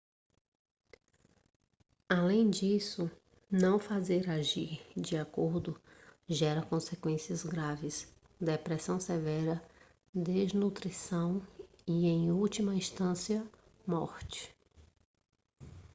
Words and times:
além 2.09 2.49
disso 2.49 3.07
não 3.51 3.77
fazer 3.79 4.27
agir 4.31 4.81
de 4.97 5.15
acordo 5.15 5.79
gera 6.27 6.65
consequências 6.65 7.43
graves 7.43 8.11
depressão 8.39 8.99
severa 8.99 9.63
desnutrição 10.11 11.39
e 11.85 12.07
em 12.07 12.31
última 12.31 12.73
instância 12.73 13.47
morte 13.85 14.51